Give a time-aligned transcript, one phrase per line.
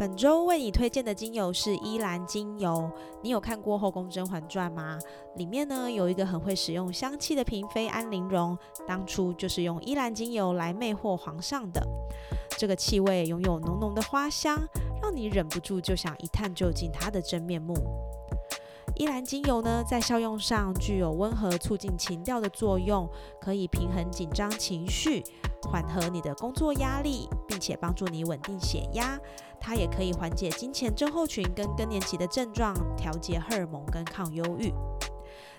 [0.00, 2.90] 本周为你推荐的精油是依兰精油。
[3.22, 4.98] 你有看过《后宫甄嬛传》吗？
[5.36, 8.56] 里面呢有一个很会使用香气的嫔妃安陵容，
[8.88, 11.86] 当初就是用依兰精油来魅惑皇上的。
[12.56, 14.58] 这个气味拥有浓浓的花香，
[15.02, 17.74] 让你忍不住就想一探究竟它的真面目。
[18.96, 23.06] 依兰精油呢，在效用上具有温和、促进情调的作用，
[23.38, 25.22] 可以平衡紧张情绪，
[25.68, 29.18] 缓和你的工作压力，并且帮助你稳定血压。
[29.60, 34.72] 它也可以缓解金钱症候群跟更年期的症状，调节荷尔蒙跟抗忧郁。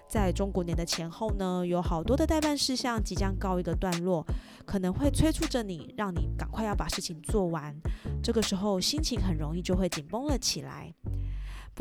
[0.07, 4.25] 在中国年的前后呢，有好多的代办事项即将告一个段落，
[4.65, 7.73] 可能会催促着你，让你赶快要把事情做完。
[8.21, 10.93] 这个时候心情很容易就会紧绷了起来。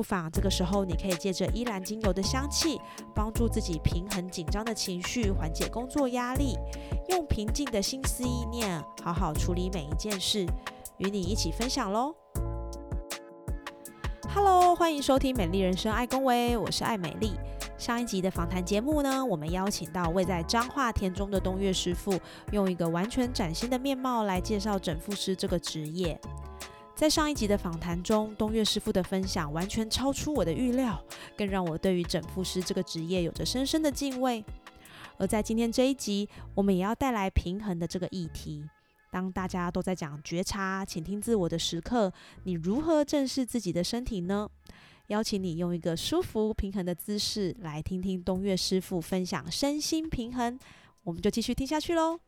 [0.00, 2.80] 不妨这个时候，你可以借着依兰精油的香气，
[3.14, 6.56] 帮助自己平衡紧张的情绪，缓解工作压力，
[7.10, 10.46] 用平静的心思意念，好好处理每一件事，
[10.96, 12.14] 与你一起分享喽。
[14.34, 17.32] Hello，欢迎收听《美丽人生》爱恭维，我是爱美丽。
[17.76, 22.18] 上一集的访谈节目呢，我们邀请到位在彰化田中的东岳师傅，
[22.52, 26.18] 用一个完全崭新的面貌来介绍整复师这个职业。
[27.00, 31.02] 在上一集的访谈中，东岳师傅的分享完全超出我的预料，
[31.34, 34.44] 更让我对于整复师这个职业有着深深的敬畏。
[35.16, 38.62] 而在今天这一集，我们也要带来平衡的这个议题。
[39.10, 42.12] 当大家都在讲觉察、倾听自我的时刻，
[42.44, 44.46] 你如何正视自己的身体呢？
[45.06, 50.60] 邀请你用一个舒服、平衡的姿势来听听东岳师傅分享身心平衡。
[51.04, 52.20] 我们就继续听下去喽。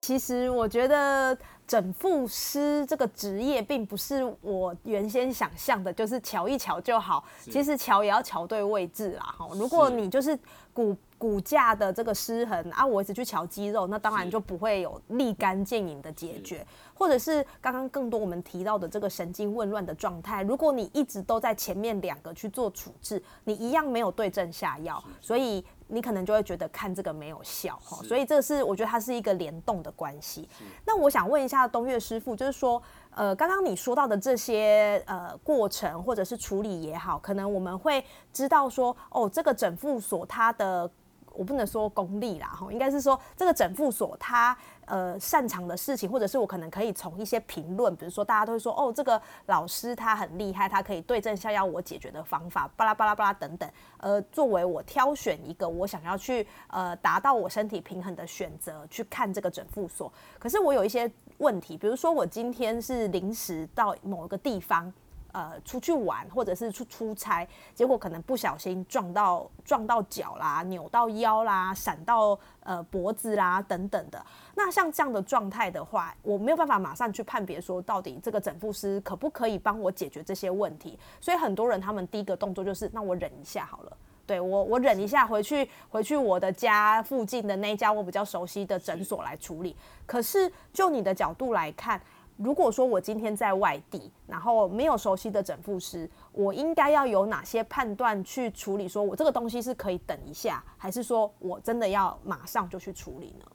[0.00, 7.22] 其实我觉得整复师这个职业并不是我原先想象的，就是瞧一瞧就好。
[7.42, 9.46] 其实瞧也要瞧对位置啦，哈。
[9.54, 10.36] 如果你就是
[10.72, 16.66] 骨骨架的这个失衡啊，我一直去瞧肌肉，那当然就不会有立竿见影的解决。
[16.94, 25.62] 或者是刚刚更多我们提到的这个神经紊乱的状态，如果你一直都在前面两个去做处置，你一样没有对症下药，所以。
[25.90, 30.48] 你可能就会觉得看这个没有效哈，所以这是我觉得它是一个联动的关系。
[30.86, 40.90] 那我想问一下东岳师傅，就是说，呃，刚刚你说到的这些呃过程或者是处理也好，可能我们会知道说，哦，这个整复所它的。
[41.34, 60.12] 我不能说功利啦，哈，应该是说这个整复所他呃擅长的事情，或者是我可能可以从一些评论，比如说大家都会说哦，这个老师他很厉害，他可以对症下药，我解决的方法，巴拉巴拉巴拉等等，呃，作为我挑选一个我想要去呃达到我身体平衡的选择，去看这个整复所。
[60.38, 64.92] 可是我有一些问题，比如说我今天是临时到某个地方。
[65.32, 74.24] 呃，出去玩或者是出出差，结果可能不小心撞到撞到脚啦，扭到腰啦，闪到呃脖子啦等等的。
[74.54, 80.98] 那像这样的状态的话，我没有办法马上去判别说到底这个整复师可不可以帮我解决这些问题。
[81.20, 89.76] 所以很多人他们第一个动作就是，那我忍一下好了，对我我忍一下，回去回去我的家附近的那一家我比较熟悉的诊所来处理。
[90.06, 92.00] 可是就你的角度来看。
[92.42, 98.88] 如果说我今天在外地，然后没有熟悉的整复师，我应该要有哪些判断去处理？
[98.88, 103.52] 说我这个东西是可以等一下，还是说我真的要马上就去处理呢？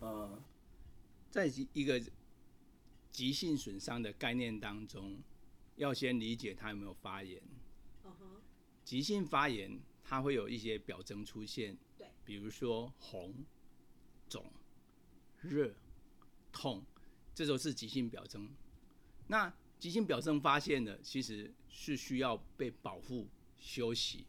[0.00, 0.28] 呃，
[1.30, 2.02] 在一个
[3.12, 5.16] 急性损伤的概念当中，
[5.76, 7.40] 要先理解它有没有发炎。
[8.84, 13.32] 急性发炎它会有一些表征出现，对，比如说红、
[14.28, 14.44] 肿、
[15.40, 15.72] 热、
[16.50, 16.82] 痛。
[17.34, 18.48] 这都是急性表征，
[19.26, 23.26] 那急性表征发现了，其实是需要被保护
[23.58, 24.24] 休息，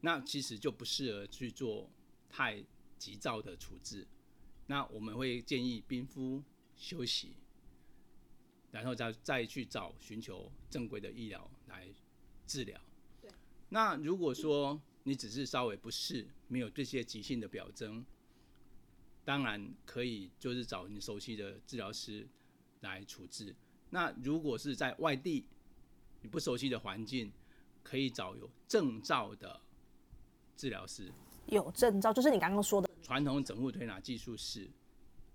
[0.00, 1.88] 那其实就不适合去做
[2.28, 2.64] 太
[2.98, 4.04] 急躁的处置，
[4.66, 6.42] 那我们会建议冰敷
[6.76, 7.34] 休息，
[8.72, 11.86] 然后再再去找寻求正规的医疗来
[12.46, 12.80] 治疗。
[13.22, 13.30] 对，
[13.68, 18.04] 那如果说你只是稍微不适，没有这些急性的表征。
[19.24, 22.26] 当然可以，就是找你熟悉的治疗师
[22.80, 23.54] 来处置。
[23.90, 25.44] 那如果是在外地，
[26.22, 27.32] 你不熟悉的环境，
[27.82, 29.60] 可以找有证照的
[30.56, 31.12] 治疗师。
[31.46, 34.68] 有证照，就是你刚刚说的传统整复推拿技术室。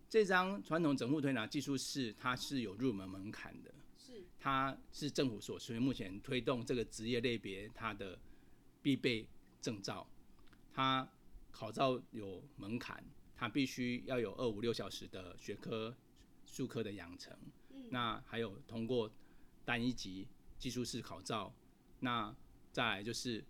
[0.07, 3.73] 这张传统整复推拿技术室，它是有入门门槛的。
[3.97, 8.17] 是它是政府所所以目前推动这个职业类别它的
[8.81, 9.27] 必备
[9.61, 10.07] 证照。
[10.71, 11.07] 它
[11.51, 13.03] 考照有门槛，
[13.35, 15.95] 它必须要有二五六小时的学科、
[16.45, 17.37] 术科的养成。
[17.89, 19.11] 那还有通过
[19.63, 20.27] 单一级
[20.57, 21.53] 技术式考照，
[21.99, 22.35] 那
[22.71, 23.43] 再来就是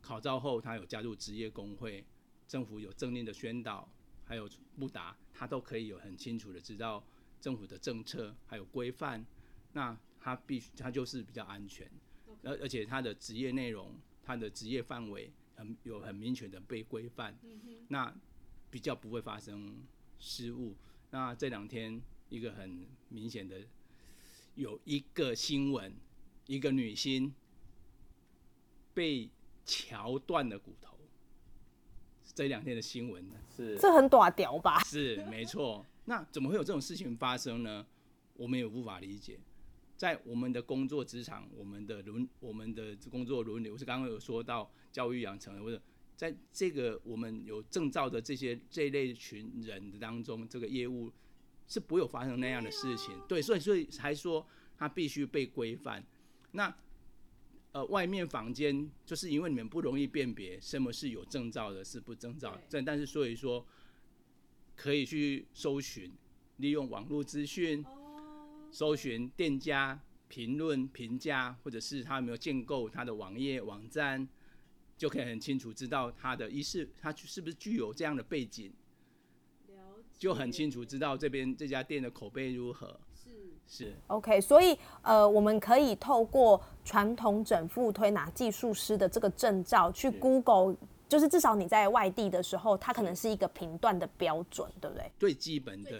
[0.00, 2.04] 考照后，他有加入职业工会，
[2.46, 3.88] 政府有政令的宣导，
[4.24, 4.48] 还有
[4.78, 7.04] 布达，他都可以有很清楚的知道
[7.40, 9.24] 政府的政策还有规范。
[9.72, 11.90] 那他必须，他就是比较安全，
[12.42, 17.36] 而而且他的职业内容，他的职业范围很有很明确的被规范，
[17.88, 18.14] 那
[18.74, 19.84] 比较不会发生
[20.18, 20.74] 失误。
[21.12, 23.60] 那这两天一个很明显的
[24.56, 25.94] 有一个新闻，
[26.48, 27.32] 一个女星
[28.92, 29.30] 被
[29.64, 30.98] 桥断了骨头，
[32.34, 34.80] 这两天的新闻呢是这很短屌吧？
[34.80, 35.86] 是没错。
[36.06, 37.86] 那怎么会有这种事情发生呢？
[38.34, 39.38] 我们也无法理解。
[39.96, 45.80] 在我们的工作职场，我们的轮，我们的工作轮流，是刚刚有说到教育养成，或者
[46.16, 51.12] 在这个我们有证照的这些这一类群人当中，这个业务
[51.66, 53.20] 是不会有发生那样的事情。
[53.28, 54.46] 对，所以所以才说
[54.76, 56.04] 它必须被规范。
[56.52, 56.74] 那
[57.72, 62.60] 呃，外面房间就是因为你们不容易辨别什么是有证照的，是不证照。
[62.68, 63.66] 这但是所以说
[64.76, 66.12] 可以去搜寻，
[66.58, 67.84] 利用网络资讯。
[68.70, 74.28] 搜寻店家评论评价，或者是他有没有建构他的网页网站，
[74.96, 78.72] 就可以很清楚知道他的一是他是不是具有这样的背景，
[80.18, 82.98] 就很清楚知道这边这家店的口碑如何。
[83.14, 83.30] 是
[83.66, 83.94] 是。
[84.06, 90.76] OK，所以呃，我们可以透过传统整复推拿技术师的这个证照去 Google，
[91.08, 95.10] 就是至少你在外地的时候，它可能是一个评断的标准，对不对？
[95.18, 95.90] 最基本的。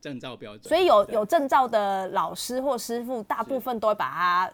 [0.00, 4.50] 证照标准，所以有有证照的老师或师傅，大部分都会把它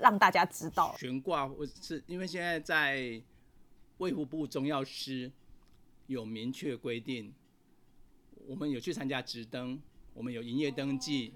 [0.00, 0.96] 让大家知道。
[0.98, 3.20] 悬挂或是因为现在在
[3.98, 5.30] 卫福部中药师
[6.06, 7.32] 有明确规定，
[8.46, 9.80] 我们有去参加直登，
[10.14, 11.34] 我们有营业登记，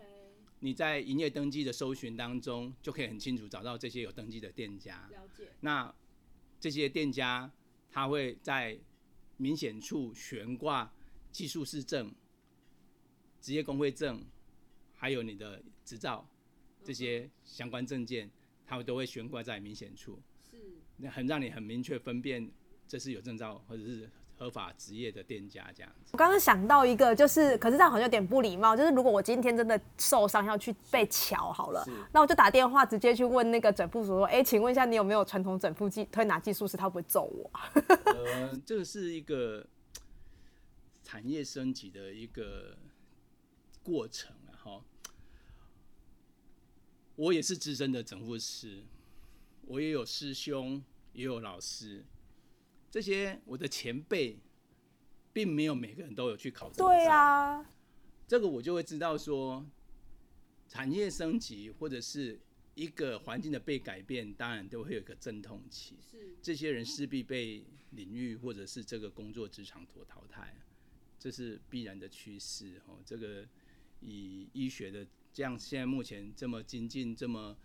[0.60, 5.08] 你在营业登记的搜寻当中，就可以很清楚找到这些有登记的店家。
[5.10, 5.48] 了解。
[5.60, 5.94] 那
[6.58, 7.50] 这些店家
[7.90, 8.78] 他会在
[9.36, 10.92] 明显处悬挂
[11.30, 12.12] 技术师证。
[13.40, 14.24] 职业工会证，
[14.94, 16.26] 还有你的执照，
[16.82, 18.30] 这些相关证件，
[18.66, 20.18] 它都会悬挂在明显处，
[20.50, 20.56] 是，
[20.96, 22.50] 那很让你很明确分辨
[22.86, 26.10] 这是有证照或者是合法职业的店家这样子。
[26.12, 37.50] 我刚刚想到一个，就是可是这样好像有点不礼貌，就是如果我今天真的受伤要去被瞧好了，那我就打电话直接去问那个整复所说，哎，请问一下你有没有传统整复技推拿技术师，他会不会揍我？
[38.06, 39.66] 呃，这个是一个
[41.02, 42.76] 产业升级的一个。
[43.84, 44.34] 过程
[47.16, 48.82] 我也是资深的整复师，
[49.62, 50.82] 我也有师兄，
[51.12, 52.04] 也有老师，
[52.90, 54.38] 这些我的前辈，
[55.32, 56.86] 并没有每个人都有去考证。
[56.86, 57.64] 对啊，
[58.26, 59.64] 这个我就会知道说，
[60.68, 62.40] 产业升级或者是
[62.74, 65.96] 一个环境的被改变，当然都会有一个阵痛期。
[66.10, 70.56] 是，这些人势必被领域或者是这个工作职场所淘汰，
[71.18, 72.80] 这是必然的趋势。
[72.86, 73.46] 哦，这个。
[74.06, 77.56] 以医学的这样，现在目前这么精进、这么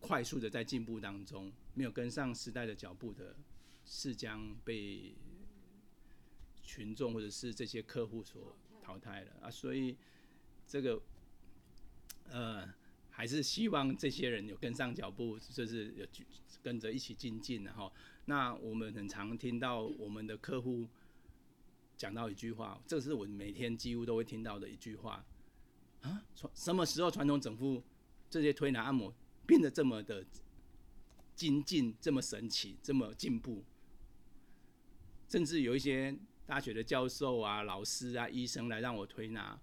[0.00, 3.36] 快速的在进步当中，没有跟上时代的脚步的，
[3.84, 5.14] 是将被
[6.64, 9.48] 群众或者是这些客户所淘汰了啊！
[9.48, 9.96] 所以
[10.66, 11.00] 这个
[12.28, 12.68] 呃，
[13.08, 16.04] 还是希望这些人有跟上脚步，就是有
[16.60, 17.92] 跟着一起精进，然后
[18.24, 20.88] 那我们很常听到我们的客户
[21.96, 25.24] 讲到一句话，这是我每天几乎都会听到的一句话。
[26.02, 27.82] 啊，传什么时候传统整复
[28.30, 29.14] 这些推拿按摩
[29.46, 30.24] 变得这么的
[31.34, 33.64] 精进，这么神奇，这么进步？
[35.28, 36.16] 甚至有一些
[36.46, 39.60] 大学的教授啊、老师啊、医生来让我推拿，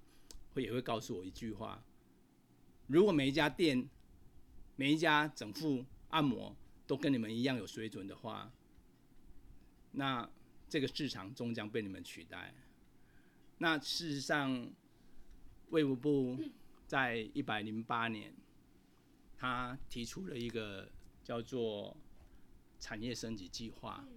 [0.54, 1.84] 会也会告诉我一句话：
[2.86, 3.90] 如果每一家店、
[4.76, 8.52] 每一家整复按摩都跟你们一样有水准的话，
[9.92, 10.30] 那
[10.70, 12.54] 这个市场终将被你们取代。
[13.58, 14.72] 那事实上。
[15.70, 16.40] 卫福部
[16.86, 18.34] 在一百零八年，
[19.36, 20.90] 他提出了一个
[21.24, 21.98] 叫做
[22.80, 24.08] 产业升级计划。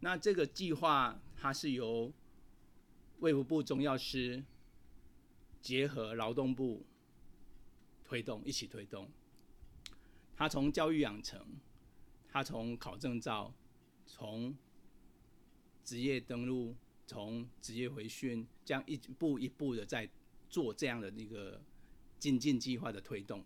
[0.00, 2.12] 那这个计划，它是由
[3.20, 4.44] 卫福部中药师
[5.62, 6.84] 结合劳动部
[8.04, 9.08] 推动，一起推动。
[10.36, 11.42] 他从教育养成，
[12.28, 13.54] 他从考证照，
[14.04, 14.54] 从
[15.82, 20.06] 职业登录，从职业回训，这样一步一步的在。
[20.56, 21.60] 做这样的一个
[22.18, 23.44] 进进计划的推动。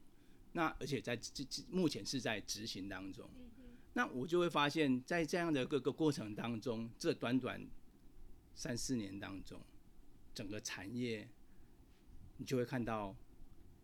[0.53, 3.29] 那而且在这目前是在执行当中。
[3.95, 7.67] 那我就会发现，在这样的各个过程当中，这短短
[8.55, 9.61] 三四年当中，
[10.33, 11.29] 整个产业
[12.37, 13.17] 你就会看到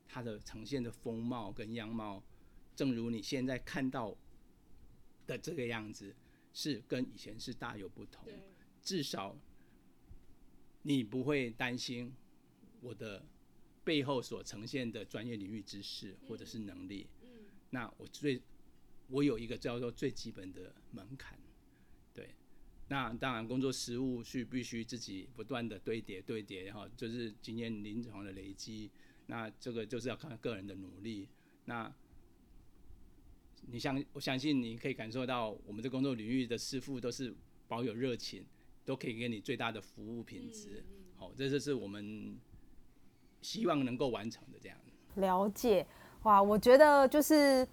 [0.06, 2.22] 它的呈现的风貌跟样貌，
[2.76, 4.16] 正如你现在看到
[5.26, 6.14] 的这个样子，
[6.54, 8.28] 是跟以前是大有不同。
[8.80, 9.36] 至少
[10.82, 12.14] 你不会担心
[12.86, 13.26] 我的
[13.82, 17.08] 背后所呈现的专业领域知识或者是能力。
[17.70, 18.40] 那我最
[19.08, 21.36] 我有一个叫做最基本的门槛，
[22.14, 22.30] 对。
[22.88, 28.88] 那当然，工作实务是必须自己不断的堆叠、堆叠，然后就是经验临床的累积。
[29.26, 31.28] 那这个就是要看个人的努力。
[31.64, 31.92] 那
[33.62, 37.34] 你相我相信你可以感受到，我们这工作领域的师傅都是
[37.66, 38.44] 保有热情，
[38.84, 40.84] 都可以给你最大的服务品质。
[41.16, 42.38] 好，这就是我们
[43.42, 44.78] 希望能够完成的这样。
[45.14, 45.86] 了解，
[46.22, 47.66] 哇，我觉得就是。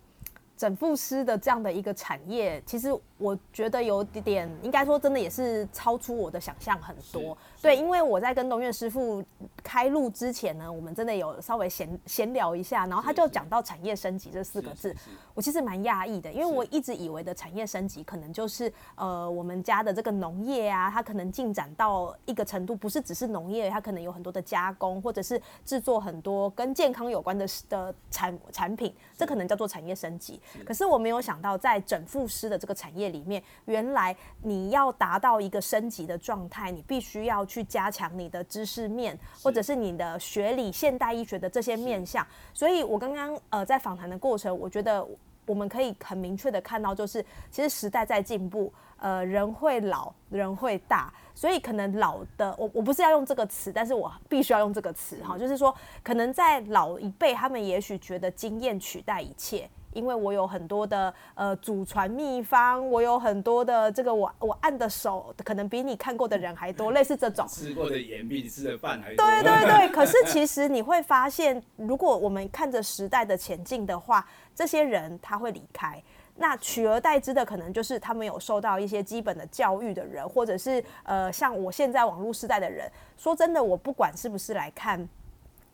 [0.56, 7.36] 整复师的这样的一个产业，其实我觉得有点，应该说真的也是超出我的想象很多。
[7.64, 9.24] 对，因为我在跟东岳师傅
[9.64, 14.94] 开路之前呢，我们真的有稍微闲闲聊一下，然后他就讲到产业升级这四个字，
[15.34, 30.38] 我其实蛮讶异的，因为我一直以为的产业升级可能就是呃我们家的这个农业啊，它可能进展到一个程度，不是只是农业，它可能有很多的加工，或者是制作很多跟健康有关的的产产品，这可能叫做产业升级。
[30.66, 42.26] 可是我没有想到，在整复师的这个产业里面，原来你要达到一个升级的状态，你必须要去加强你的知识面，或者是你的学理、现代医学的这些面向。
[42.52, 45.06] 所以我刚刚呃在访谈的过程，我觉得
[45.46, 51.14] 我们可以很明确的看到，就是其实时代在进步，呃，人会老，人会大。
[51.36, 69.26] 所以可能老的我我不是要用这个词，但是我必须要用这个词哈，就是说可能在老一辈，他们也许觉得经验取代一切，因为我有很多的呃祖传秘方，我有很多的这个我我按的手，可能比你看过的人还多， 类似这种吃过的盐比你吃的饭还多。
[69.26, 76.02] 对对对， 可是其实你会发现，如果我们看着时代的前进的话，这些人他会离开。
[76.36, 82.92] 那取而代之的，可能就是他们有受到一些基本的教育的人，或者是呃，像我现在网络时代的人。
[83.16, 85.08] 说真的，我不管是不是来看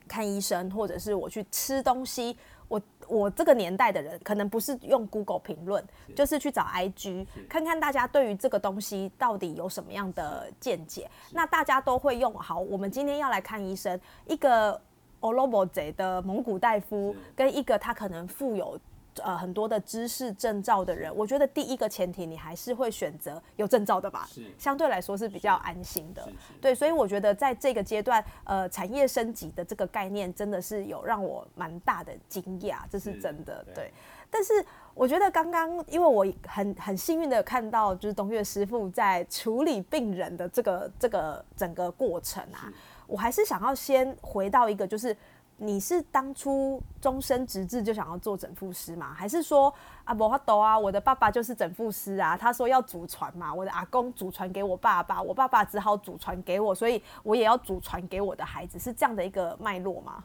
[0.05, 2.37] 看医生，或者是我去吃东西，
[2.69, 5.83] 我我这个年代的人，可能不是用 Google 评论，
[6.15, 11.09] 就是去找 IG 看看大家对于这个东西到底有什么样的见解。
[11.33, 14.79] 那大家都会用好，我们今天要来看医生，一个
[15.19, 18.79] Olobo 贼的蒙古大夫，跟一个他可能富有。
[19.23, 26.27] 呃，很多的知识证照的人，我觉得第一个前提，你还是会选择有证照的吧，是相对来说是比较安心的，
[26.61, 33.91] 对，所以我觉得在这个阶段，呃，产业升级的这个概念真的是有让我蛮大的惊讶，这是真的，对。
[34.29, 42.71] 但是我觉得刚刚，因为我很很幸运的看到，就是东岳师傅在处理病人的这个这个整个过程啊，
[43.07, 45.15] 我还是想要先回到一个就是。
[45.61, 49.13] 你是当初终身直至就想要做整复师吗？
[49.13, 49.73] 还是说
[50.05, 60.23] 啊，不法多啊，我的爸爸就是整复师啊，他说要祖传嘛，我的阿公祖传给我爸爸，我爸爸只好祖传给我，所以我也要祖传给我的孩子，是这样的一个脉络吗？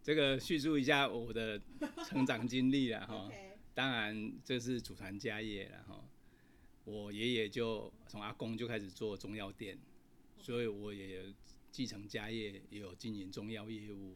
[0.00, 1.60] 这个叙述一下我的
[2.04, 3.28] 成长经历了哈，
[3.74, 6.00] 当然这是祖传家业了哈，
[6.84, 9.76] 我爷爷就从阿公就开始做中药店，
[10.38, 11.24] 所以我也
[11.72, 14.14] 继承家业，也有经营中药业务。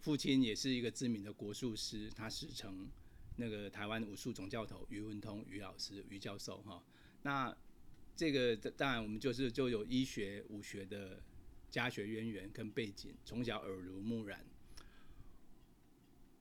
[0.00, 2.88] 父亲也是一个知名的国术师，他师承
[3.36, 6.82] 那个台湾武术总教头于文通于老师于教授哈。
[7.22, 7.54] 那
[8.16, 11.22] 这个当然我们就是就有医学武学的
[11.70, 14.44] 家学渊源跟背景，从小耳濡目染。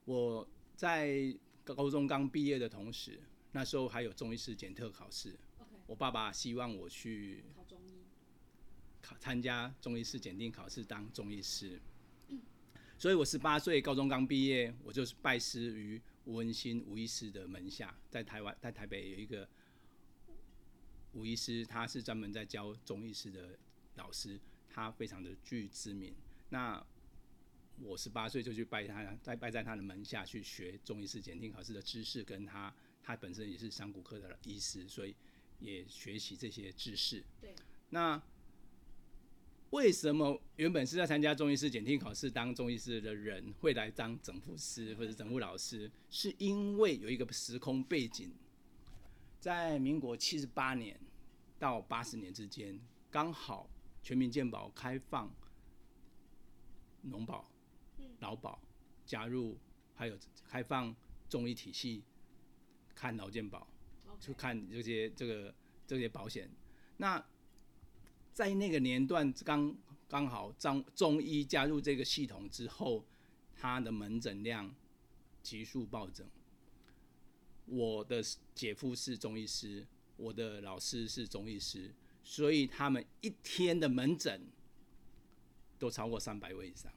[0.06, 3.20] 我在高中刚毕业的同时，
[3.52, 5.38] 那时候还有中医师检特考试，
[5.86, 8.06] 我爸爸希望我去考中医，
[9.02, 11.80] 考参加中医师检定考试当中医师。
[13.00, 19.48] 所以我十八岁高中刚毕业，我就是拜师于吴文新吴医师的门下，在台湾在台北有一个
[21.14, 23.58] 吴医师，他是专门在教中医师的
[23.96, 24.38] 老师，
[24.70, 26.14] 他非常的具知名。
[26.50, 26.86] 那
[27.80, 35.16] 我十八岁就去拜他，在拜在他的门下去学中医师检定考试的知识，跟他他本身也是三骨科的医师，所以
[35.62, 37.24] 也学习这些知识。
[37.40, 37.56] 对，
[37.92, 38.22] 那。
[39.72, 45.90] 为什么原本是在参加中医师检定考试当中医师的人会来当整复师或者整复老师？
[46.10, 48.32] 是因为有一个时空背景，
[49.40, 51.00] 在民国七十八年
[51.60, 52.80] 到八十年之间，
[53.12, 53.70] 刚好
[54.02, 55.32] 全民健保开放，
[57.04, 57.48] 农保、
[58.20, 58.60] 劳保
[59.06, 59.56] 加入，
[59.94, 60.96] 还有开放
[61.30, 62.04] 中医体系，
[62.96, 63.68] 看劳健保，
[64.20, 65.54] 就看这些这个
[65.86, 66.50] 这些保险。
[66.98, 67.24] 那
[68.40, 69.76] 在那个年段刚
[70.08, 73.04] 刚好中中医加入这个系统之后，
[73.54, 74.74] 他的门诊量
[75.44, 76.26] 急速暴增。
[77.66, 78.24] 我的
[78.56, 81.94] 姐夫是中医师，我的老师是中医师，
[82.24, 84.48] 所以他们一天的门诊
[85.78, 86.90] 都超过三百位以上。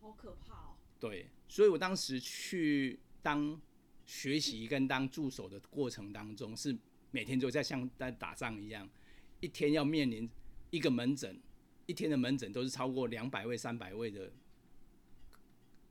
[0.00, 0.76] 好可怕哦！
[0.98, 3.60] 对，所以我当时去当
[4.06, 6.74] 学习跟当助手的过程当中，是
[7.10, 8.88] 每天都在像在打仗一样，
[9.40, 10.26] 一天要面临
[10.76, 11.40] 一个门诊，
[11.86, 14.30] 一天的门诊都是超过两百位、三百位的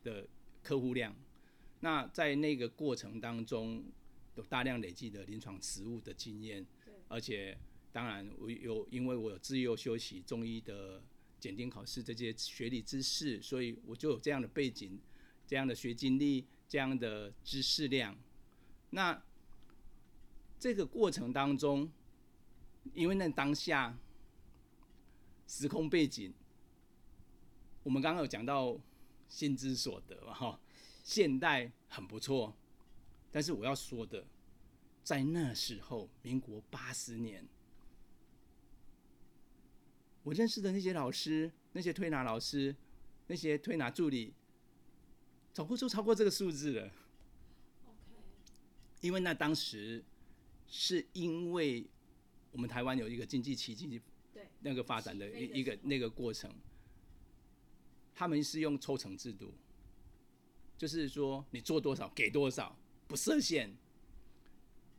[0.04, 0.28] 的
[0.62, 1.16] 客户量。
[1.80, 3.84] 那在那个过程当中，
[4.36, 6.64] 有大量累积的临床实务的经验，
[7.08, 7.58] 而且
[7.92, 11.02] 当然我有，因为我有自由修习中医的
[11.40, 15.00] 检定考试这些学理知识，所以我就有这样的背景、
[15.48, 18.16] 这样的学经历、这样的知识量。
[18.92, 19.20] 那
[20.60, 21.92] 这个过程当中，
[22.94, 23.98] 因为那当下
[25.48, 26.34] 时空背景，
[27.84, 28.80] 我们刚刚有讲到
[29.28, 30.60] 心之所得嘛，哈。
[31.04, 32.56] 现代很不错，
[33.32, 34.26] 但是我要说的，
[35.04, 37.48] 在那时候，民国八十年，
[40.24, 42.76] 我认识的那些老师、那些推拿老师、
[43.28, 44.34] 那些推拿助理，
[45.54, 46.92] 早就超过这个数字了。
[49.02, 50.04] 因为那当时
[50.68, 51.86] 是因为
[52.52, 54.02] 我们台湾有一个经济奇迹，对
[54.66, 56.52] 那个发展的一一个那个过程，
[58.16, 59.54] 他们是用抽成制度。
[60.76, 62.76] 就是说，你做多少给多少，
[63.08, 63.72] 不设限。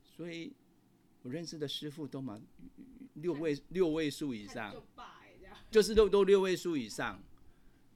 [0.01, 0.53] 所以，
[1.21, 2.41] 我认识的师傅都满
[3.15, 4.73] 六位六位数以上，
[5.69, 7.21] 就是都都六位数以上。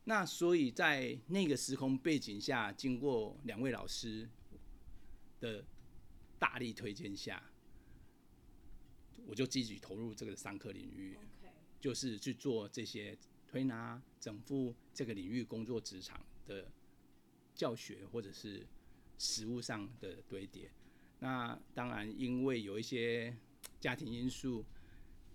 [0.04, 4.30] 那所以在那个时空背景下，经过两位老师
[5.40, 5.64] 的
[6.38, 7.42] 大力推荐下，
[9.26, 11.18] 我就积极投入这个商科领域，
[11.82, 16.72] 就是去做这些推拿、整复这个领域工作职场的。
[17.54, 18.66] 教学或者是
[19.20, 20.72] 实物上的堆叠，
[21.20, 23.36] 那当然因为有一些
[23.80, 24.66] 家庭因素，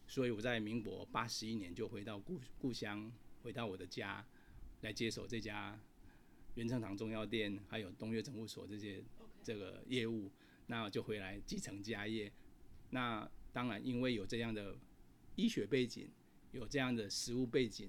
[0.08, 4.26] 所以我在民国八十一年就回到故故乡，回到我的家
[4.80, 5.78] 来接手这家
[6.54, 9.04] 元成堂中药店，还有东岳整务所这些
[9.44, 10.30] 这个业务，
[10.66, 12.32] 那就回来继承家业。
[12.90, 14.74] 那当然因为有这样的
[15.36, 16.08] 医学背景，
[16.56, 17.88] 有这样的实物背景，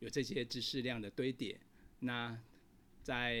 [0.00, 1.58] 有这些知识量的堆叠，
[2.00, 2.38] 那。
[3.00, 3.34] 在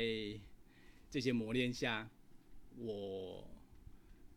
[1.10, 2.08] 这些磨练下，
[2.78, 3.46] 我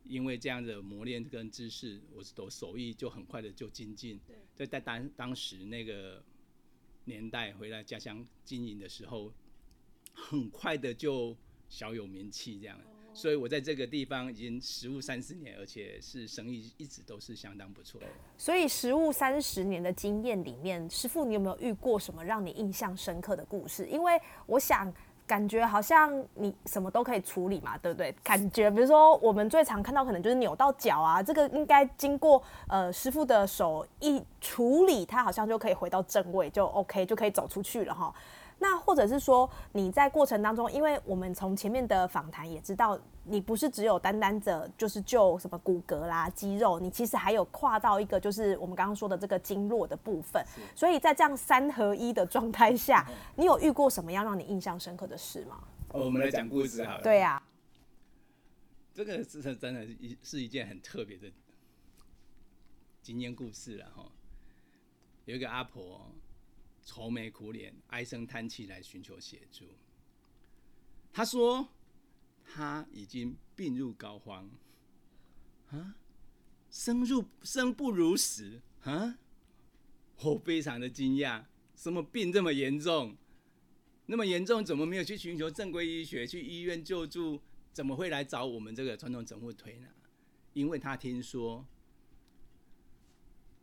[0.04, 4.20] 因为这样的磨练跟知识，我的手艺就很快的就精进。
[4.58, 6.22] 在在当当时那个
[7.06, 9.32] 年代回来家乡经营的时候，
[10.14, 11.38] 很快的就
[11.70, 12.78] 小有名气这样。
[13.13, 18.08] 所以我在这个地方已经实务三十年，而且是生意一直都是相当不错的。
[18.38, 23.86] 所以实务三十年的经验里面，师傅你有没有遇过什么让你印象深刻的故事？
[23.88, 24.93] 因为我想。
[25.28, 28.13] 感觉好像你什么都可以处理嘛，对不对？
[28.21, 38.13] 感觉比如说我们最常看到可能就是扭到脚啊，这个应该经过呃师傅的手一处理，它好像就可以回到正位，就 OK 就可以走出去了哈。
[38.63, 50.45] 那或者是说你在过程当中，因为我们从前面的访谈也知道，你不是只有单单的，就是就什么骨骼啦、肌肉，你其实还有跨到一个就是我们刚刚说的这个经络的部分。
[50.76, 55.63] 所以在这样三合一的状态下，你有遇过什么样让你印象深刻的事吗？
[55.89, 57.02] 我们来讲故事好了。
[57.02, 57.41] 对呀，
[58.93, 61.28] 这个是真的，一是一件很特别的
[63.02, 64.06] 经验故事了哈。
[65.26, 66.12] 有一个阿婆。
[66.84, 69.65] 愁眉苦脸、唉声叹气来寻求协助。
[71.13, 71.67] 他说
[72.44, 74.48] ：“他已经病入膏肓，
[75.70, 75.96] 啊，
[76.70, 79.17] 生入生不如死啊！”
[80.24, 83.15] 我非常的惊讶，什么病这么严重？
[84.06, 87.41] 那么严重，怎么没有去寻求正规医学，去医院救助？
[87.74, 89.88] 怎么会来找我们这个传统整复推呢？
[90.54, 91.65] 因为他听说。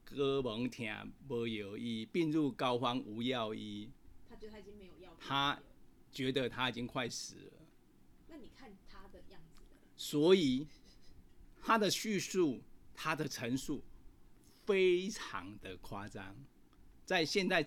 [0.08, 3.90] 胳膊疼无药医，病入膏肓无药医。
[4.26, 5.14] 他觉得他已经没有药。
[5.20, 5.60] 他
[6.10, 7.52] 觉得他已经快死了。
[8.28, 9.64] 那你看他的样子。
[9.96, 10.66] 所以
[11.60, 12.62] 他的叙述，
[12.94, 13.84] 他的陈述
[14.64, 16.34] 非常的夸张。
[17.04, 17.64] 在现代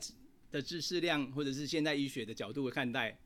[0.49, 3.19] 的知识量或者是现代医学的角度看待，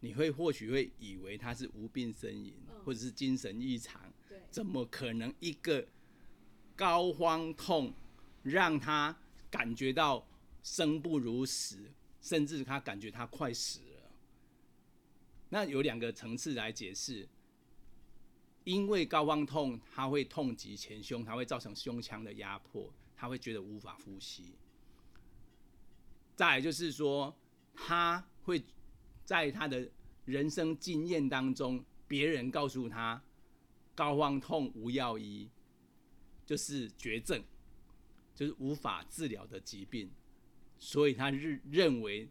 [0.00, 4.12] 你会或许会以为他是无病呻吟，或者是精神异常。
[4.28, 4.40] 对。
[4.50, 5.86] 怎么可能一个
[6.74, 7.92] 膏肓痛？
[8.42, 9.16] 让他
[9.50, 10.26] 感觉到
[10.62, 14.10] 生不如死，甚至他感觉他快死了。
[15.48, 17.28] 那有两个层次来解释，
[18.64, 24.54] 因为高方痛，它会痛及前胸，它会造成胸腔的压迫，他会觉得无法呼吸。
[26.34, 27.36] 再就是说，
[27.74, 28.64] 他会
[29.24, 29.88] 在他的
[30.24, 33.22] 人生经验当中，别人告诉他
[33.94, 35.50] 高方痛无药医，
[36.46, 37.44] 就是绝症，
[38.42, 40.10] 就是无法治疗的疾病，
[40.76, 42.28] 所以他认认为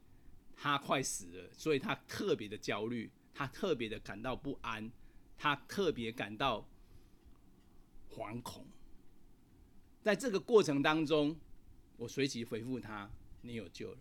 [0.57, 4.91] 他快死了，所以他特别的焦虑，他特别的感到不安，
[5.37, 6.67] 他特别感到
[8.09, 8.67] 惶恐。
[10.01, 11.39] 在这个过程当中，
[11.95, 13.09] 我随即回复他。
[13.43, 13.97] 你有救了。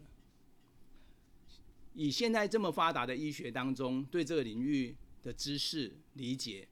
[1.94, 6.66] 以现在这么发达的医学当中，对这个领域的知识理解，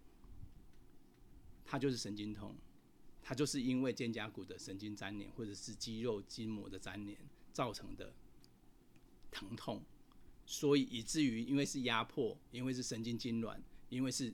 [1.64, 2.56] 他就是神经痛，
[3.28, 7.18] 它就是因为肩胛骨的神经粘连或者是肌肉筋膜的粘连
[7.52, 8.10] 造成的
[9.30, 9.84] 疼痛，
[10.46, 13.58] 所以以至于因为是压迫，因为是神经痉挛，
[13.90, 14.32] 因为是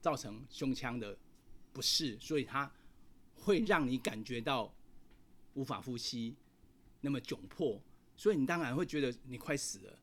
[0.00, 1.18] 造成胸腔的
[1.72, 2.72] 不适，所以它
[3.34, 4.72] 会让你感觉到
[5.54, 6.36] 无法呼吸。
[7.00, 7.82] 那么窘迫，
[8.16, 9.98] 所以你当然会觉得你快死了，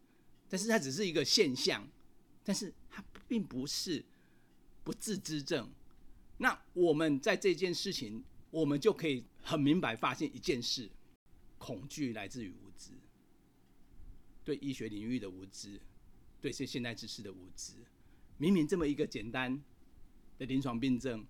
[0.50, 1.88] 但是它只是一个现象，
[2.44, 4.04] 但是它并不是
[4.84, 5.72] 不治之症。
[6.38, 10.90] 那我们在这件事情，我们就可以很明白发现一件事：
[11.58, 12.92] 恐惧来自于无知，
[14.44, 15.80] 对医学领域的无知，
[16.42, 17.74] 对些现代知识的无知。
[18.38, 19.64] 明明这么一个简单
[20.38, 21.26] 的临床病症，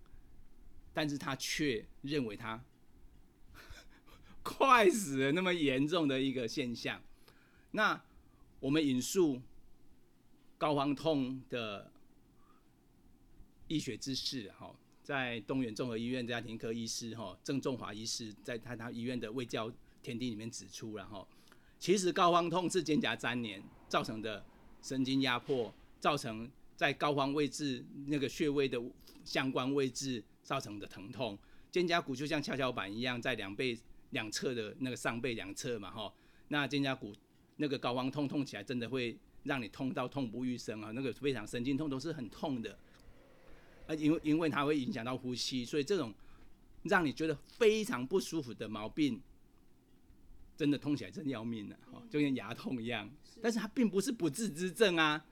[0.94, 2.64] 但是他却认为他。
[4.44, 7.02] 快死了那么严重的一个现象，
[7.72, 8.04] 那
[8.60, 9.42] 我们引述
[10.58, 11.90] 高黄痛的
[13.70, 21.28] 医学知识，哈，在东远综合医院家庭科医师哈郑仲华医师在他他医院的卫教天地里面指出，然后
[21.78, 24.44] 其实高方痛是肩胛粘连造成的
[24.82, 28.82] 神经压迫，造成在高方位置那个穴位的
[29.24, 31.38] 相关位置造成的疼痛，
[31.72, 33.78] 肩胛骨就像跷跷板一样在两倍。
[34.14, 36.14] 两侧的那个上背两侧嘛，哈，
[36.50, 37.12] 那肩胛骨
[37.56, 42.78] 那个高方痛痛起来，真的会让你痛到痛不欲生啊，那个非常神经痛都是很痛的，
[43.88, 46.14] 啊，因为因为它会影响到呼吸，所以这种
[46.84, 49.22] 让你觉得非常不舒服的毛病，
[50.56, 53.10] 真的痛起来真要命了，哦，就跟牙痛一样，
[53.42, 55.26] 但是它并不是不治之症啊，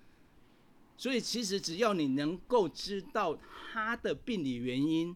[0.97, 3.37] 所以其实只要你能够知道
[3.71, 5.15] 它的病理原因，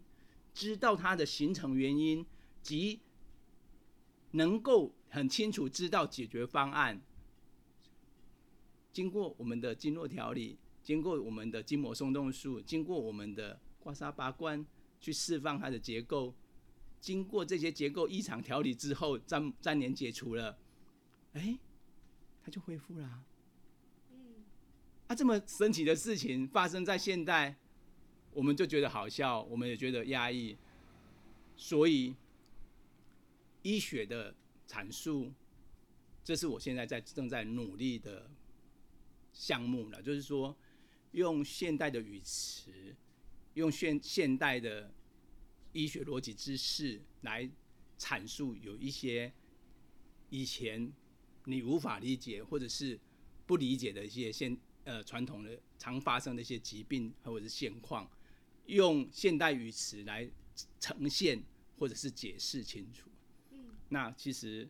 [0.54, 2.26] 知道它的形成原因
[2.62, 3.00] 及
[4.32, 7.02] 能够很清楚知道解决方案，
[8.92, 14.64] 经过我们的经络调理，经过我们的筋膜松动术，经过我们的刮痧拔罐
[15.02, 16.34] 去释放它的结构，
[17.02, 20.58] 经过这些结构异常调理之后，粘粘连解除了，
[21.34, 21.58] 哎，
[22.44, 23.26] 它就恢复了。
[24.12, 24.46] 嗯，
[25.08, 27.58] 啊，这么神奇的事情发生在现代，
[28.32, 30.56] 我们就觉得好笑，我们也觉得压抑，
[31.58, 32.16] 所以。
[33.68, 34.32] 医学的
[34.68, 35.34] 阐述，
[36.24, 38.30] 这是我现在在正在努力的
[39.34, 40.00] 项目了。
[40.04, 40.56] 就是说，
[41.16, 42.72] 用现代的语词，
[43.54, 44.94] 用现现代的
[45.72, 47.50] 医学逻辑知识来
[47.98, 49.32] 阐述有一些
[50.30, 50.92] 以前
[51.46, 53.00] 你无法理解或者是
[53.46, 58.12] 不理解的一些现呃传统的常发生的一些疾病或者是现况，
[58.66, 60.30] 用现代语词来
[60.82, 61.42] 呈现
[61.78, 63.10] 或者是解释清楚。
[63.88, 64.68] 那其实，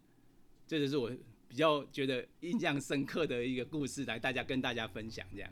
[0.67, 1.11] 这就是我
[1.47, 5.51] 比较觉得印象深刻的一个故事，来大家跟大家分享这样。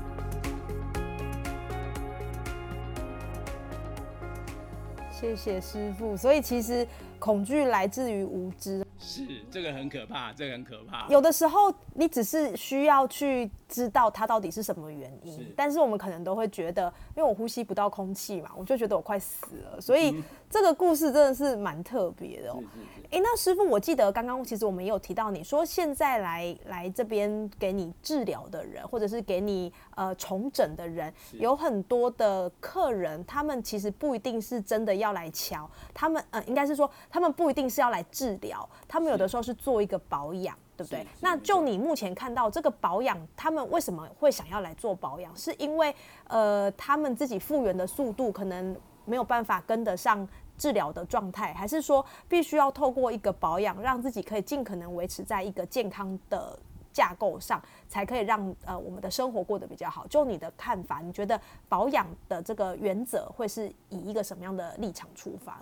[5.21, 6.17] 谢谢师傅。
[6.17, 6.87] 所以其实
[7.19, 11.07] 恐惧来自于无知，是这个很可怕，这个很可怕。
[11.09, 19.79] 有的时候你只是需要去知道它到底是什么原因，是但是我们可能都会觉得，因为我呼吸不到空气嘛，我就觉得我快死了。
[19.79, 22.57] 所以这个故事真的是蛮特别的哦。
[22.59, 40.55] 是是是哎、那师傅，我记得刚刚其实我们也有提到，你说现在来来这边给你治疗的人，或者是给你呃重整的人，有很多的客人，他们其实不一定是真的要来瞧，他们呃应该是说他们不一定是要来治疗，他们有的时候是做一个保养。
[40.77, 41.05] 对不对？
[41.19, 45.35] 那就你目前看到这个保养，他们为什么会想要来做保养？
[45.35, 45.93] 是因为
[46.27, 48.75] 呃，他们自己复原的速度可能
[49.11, 50.25] 没有办法跟得上
[50.57, 56.57] 治疗的状态，还是说必须要透过一个保养，让自己可以尽可能维持在一个健康的
[56.93, 60.07] 架构上，才可以让呃我们的生活过得比较好？
[60.07, 65.61] 就你的看法，你觉得保养的这个原则会是以一个什么样的立场出发？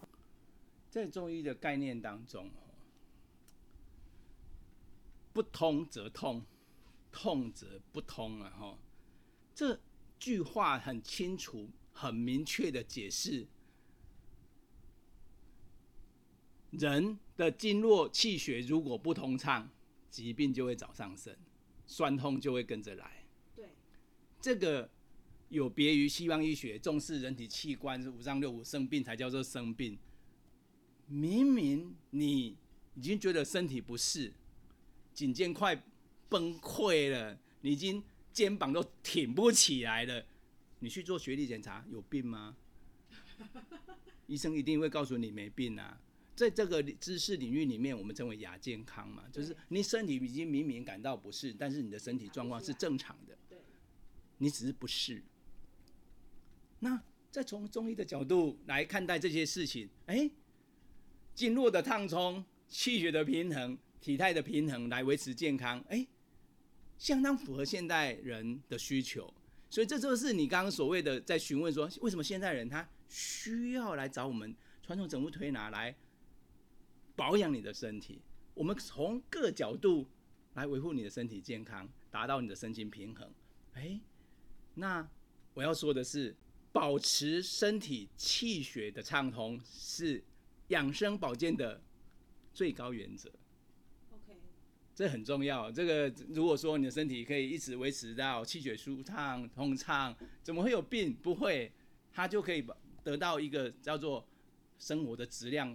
[0.92, 2.48] 在中医的概念当中，
[5.34, 6.44] 不通则痛，
[7.12, 8.54] 痛则不通啊！
[8.60, 8.78] 哈，
[9.56, 9.80] 这
[10.20, 11.68] 句话很清楚、
[12.02, 13.46] 很明确的解释，
[16.72, 19.70] 人的经络气血如果不通畅，
[20.10, 21.38] 疾病就会找上身，
[21.86, 23.26] 酸痛就会跟着来。
[23.54, 23.68] 对，
[24.40, 24.90] 这个
[25.50, 30.00] 有别于西方医学重视人体器官是五脏六腑生病才叫做生病。
[31.06, 32.56] 明明你
[32.96, 34.32] 已经觉得身体不适，
[35.14, 35.84] 颈肩快
[36.30, 40.26] 崩溃了，你已经肩膀都挺不起来了，
[40.80, 42.56] 你去做学历检查，有病吗？
[44.28, 46.00] 医生一定会告诉你没病啊。
[46.36, 53.38] 在这个知识领域里面，我们称为亚健康嘛，就是你身体已经明明感到不适，但是你的身体状况是正常的，
[54.38, 55.22] 你只是不适。
[56.80, 60.32] 那再从中医的角度来看待这些事情，哎、
[61.36, 66.08] 经络的畅通、气血的平衡、体态的平衡来维持健康，哎、
[66.98, 69.34] 相当符合现代人的需求。
[69.70, 75.96] 所以这就是你刚刚所谓的在询问说，为什么现代人他需要来找我们传统整复推拿来
[77.16, 78.22] 保养你的身体？
[78.56, 80.08] 我们从各角度
[80.56, 83.32] 来维护你的身体健康，达到你的身心平衡。
[83.74, 84.00] 哎、
[84.74, 85.08] 那
[85.54, 86.36] 我要说的是，
[86.72, 90.24] 保持身体气血的畅通是
[90.70, 91.82] 养生保健的
[92.54, 93.32] 最高原则。
[95.00, 95.72] 这很重要。
[95.72, 101.14] 这个如果说你的身体可以一直维持到气血舒畅、通畅，怎么会有病？
[101.24, 101.72] 不会，
[102.12, 102.68] 它就可以
[103.02, 104.22] 得到一个叫做
[104.78, 105.74] 生活的质量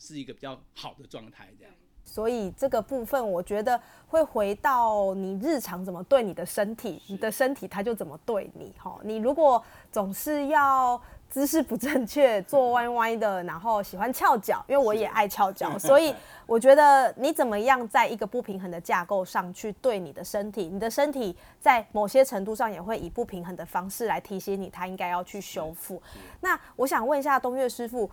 [0.00, 1.50] 是一个比较好的状态。
[1.58, 1.74] 这样。
[2.02, 8.72] 所以这个部分，我觉得会回到你日常怎么对你的身体，你的身体它就怎么对你。
[8.78, 16.14] 哈，你如果总是要姿势不正确，坐歪歪的，然后喜欢翘脚，因为我也爱翘脚，所以
[16.46, 26.00] 我觉得你怎么样在一个不平衡的架构上去对你的身体，你的身体在某些程度上也会以不平衡的方式来提醒你，它应该要去修复。
[26.40, 28.10] 那我想问一下东岳师傅。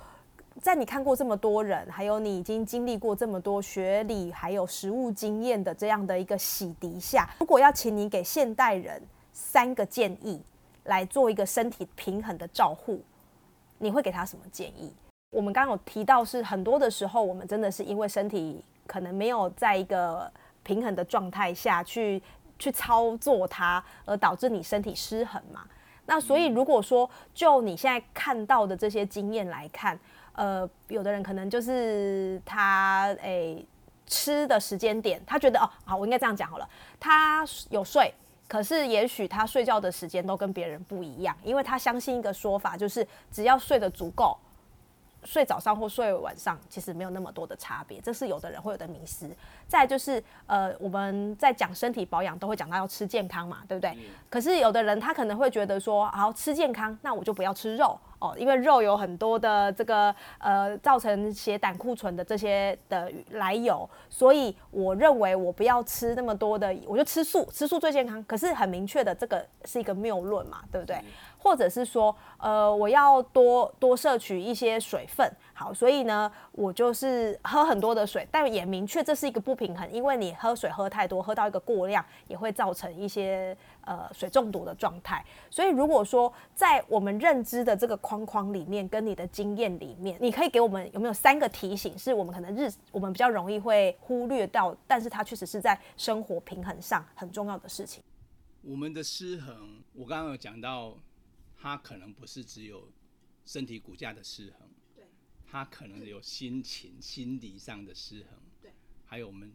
[0.62, 10.39] 在你看过这么多人，还有你已经经历过这么多学理还有实务经验的这样的一个洗涤下，如果要请你给现代人三个建议
[10.83, 13.01] 来做一个身体平衡的照护，
[13.77, 14.93] 你会给他什么建议？
[15.31, 22.21] 我们刚刚有提到是很多的时候，我们真的是因为身体可能没有在一个平衡的状态下去
[22.59, 25.65] 去操作它，而导致你身体失衡嘛。
[26.05, 29.97] 那所以如果说就你现在看到的这些经验来看，
[30.33, 33.65] 呃，有的人可能就是他诶、
[34.05, 36.69] 吃的时间点，他觉得哦，好，我应该这样讲好了，
[36.99, 38.13] 他有睡，
[38.53, 44.37] 可是也许他睡觉的时间都跟别人不一样，因为他相信一个说法，就是只要睡得足够，
[45.23, 49.27] 睡早上或睡晚上其实没有那么多的差别，这是有的人会有的迷思。
[49.67, 53.97] 再就是呃，我们在讲身体保养都会讲到要吃健康嘛，对不对？
[54.29, 68.23] 可是有的人他可能会觉得说，好吃健康，那我就不要吃肉哦，因为肉有很多的这个呃造成血胆固醇的这些的来由，所以我认为我不要吃那么多的，我就吃素，吃素最健康。
[68.23, 70.95] 可是很明确的，这个是一个谬论嘛，对不对？
[71.43, 85.21] 或者是说，呃，我要多多摄取一些水分，好，所以呢，我就是喝很多的水，但也明确这是一个不平衡，因为你喝水喝太多，喝到一个过量，也会造成一些呃水中毒的状态。
[85.49, 98.01] 所以如果说在我们认知的这个框框里面，跟你的经验里面，你可以给我们有没有三个提醒，是我们可能日我们比较容易会忽略到，但是它确实是在生活平衡上很重要的事情。
[98.62, 100.93] 我们的失衡，我刚刚有讲到。
[101.63, 102.91] 它可能不是只有
[103.45, 105.06] 身体骨架的失衡，对，
[105.45, 108.73] 它可能有心情、心理上的失衡，对，
[109.06, 109.49] 还有我们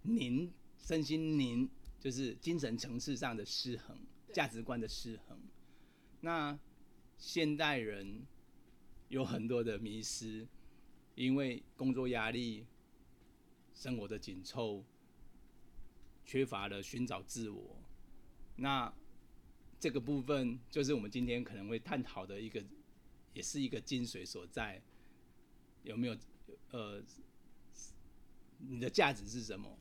[0.00, 1.68] 您身心您
[2.00, 3.98] 就是精神层次上的失衡、
[4.32, 5.38] 价值观的失衡。
[6.22, 6.58] 那
[7.18, 8.26] 现代人
[9.08, 10.48] 有很多的迷失，
[11.14, 12.64] 因为工作压力、
[13.74, 14.82] 生活的紧凑，
[16.24, 17.76] 缺乏了寻找自我，
[18.56, 18.90] 那。
[19.80, 22.62] 这个部分就是我们今天可能会探讨的一个，
[23.32, 24.82] 也是一个精髓所在。
[25.84, 26.16] 有没有
[26.70, 27.02] 呃，
[28.58, 29.78] 你的价值是什么？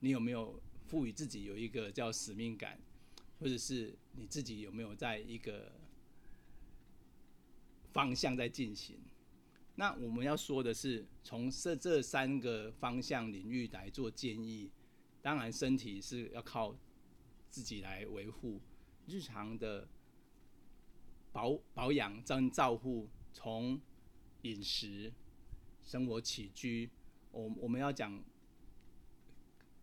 [0.00, 2.80] 你有没有赋予自己有一个叫使命感，
[3.38, 5.72] 或者是你自己有没有在一个
[7.92, 8.98] 方向在进行？
[9.74, 14.70] 那我们要说的是，从这这三个方向领域来做建议。
[15.20, 16.74] 当然，身体是要靠
[17.50, 18.60] 自己来维护。
[19.08, 19.88] 日常的
[21.32, 23.80] 保保养、照照护，从
[24.42, 25.10] 饮食、
[25.82, 26.90] 生活起居，
[27.32, 28.22] 我我们要讲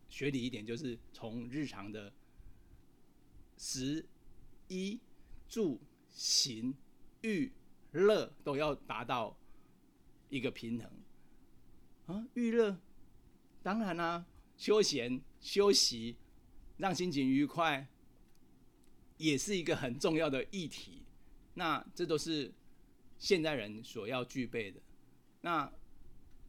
[0.10, 2.14] 学理一点，就是从日常的
[3.58, 4.06] 食、
[4.68, 5.00] 衣、
[5.50, 6.76] 住、行、
[7.22, 7.52] 娱、
[7.94, 9.36] 乐都要达到
[10.30, 10.92] 一个平衡
[12.06, 12.28] 啊！
[12.36, 12.80] 娱乐
[13.64, 16.16] 当然啦，休闲、休息，
[16.78, 17.88] 让心情愉快。
[19.18, 21.04] 也是一个很重要的议题，
[21.54, 22.52] 那这都是
[23.18, 24.80] 现代人所要具备的。
[25.42, 25.72] 那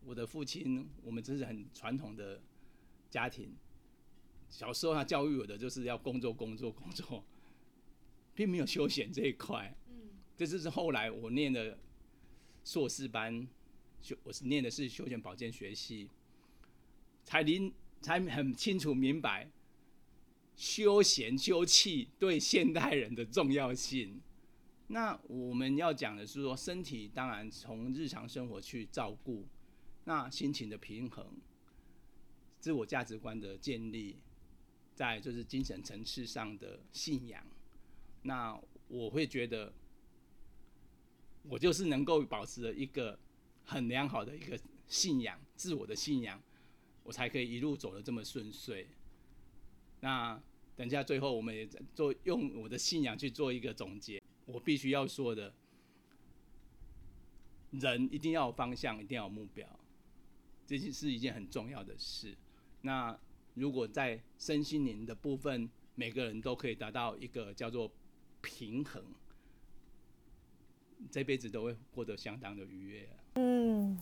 [0.05, 2.41] 我的父亲，我们这是很传统的
[3.11, 3.55] 家庭，
[4.49, 7.25] 小时候他教育我的就是要工作、工作、工作，
[8.35, 9.77] 并没有休闲这一块。
[9.89, 11.79] 嗯，这就是后来我念的
[12.65, 13.47] 硕士班，
[14.01, 16.09] 修我是念的是休闲保健学系，
[17.25, 19.51] 才临才很清楚明白。
[20.57, 24.21] 休闲休憩对现代人的重要性。
[24.89, 29.45] 那我们要讲的是说，身体当然从日常生活去照顾，
[30.05, 31.27] 那心情的平衡，
[32.59, 34.17] 自我价值观的建立，
[34.95, 37.45] 在就是精神层次上的信仰。
[38.23, 39.73] 那我会觉得，
[41.43, 43.19] 我就是能够保持了一个
[43.65, 46.41] 很良好的一个信仰，自我的信仰，
[47.03, 48.87] 我才可以一路走得这么顺遂。
[50.01, 50.41] 那
[50.77, 54.23] 等下最后我们也做用我的信仰去做一个总结。
[54.45, 55.53] 我必须要说的，
[57.71, 59.67] 人一定要有方向，一定要有目标，
[60.67, 62.37] 这是一件很重要的事。
[62.83, 63.19] 那
[63.55, 67.91] 如果在身心灵的部分，每个人都可以达到一个叫做
[68.43, 69.03] 平衡，
[71.11, 73.09] 这辈子都会过得相当的愉悦。
[73.37, 73.99] 嗯，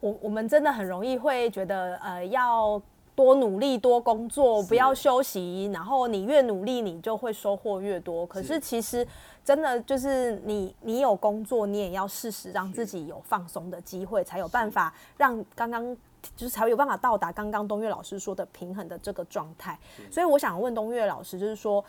[0.00, 2.80] 我我们真的很容易会觉得，呃，要。
[3.18, 5.68] 多努力，多工作，不要休息。
[5.74, 8.24] 然后你越努力，你就会收获越多。
[8.24, 9.04] 可是其实
[9.44, 15.92] 真的就是你，你有工作，你也要适时让自己有放松的机会，才有办法让刚刚
[16.36, 19.76] 就是才有办法到达刚刚东岳老师说的平衡的这个状态。
[20.12, 21.84] 所以我想问东岳老师，就是说